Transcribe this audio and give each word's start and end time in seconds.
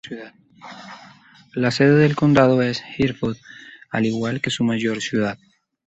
La 1.53 1.69
sede 1.69 1.95
del 1.97 2.15
condado 2.15 2.63
es 2.63 2.81
Hereford, 2.97 3.37
al 3.91 4.07
igual 4.07 4.41
que 4.41 4.49
su 4.49 4.63
mayor 4.63 4.99
ciudad. 4.99 5.37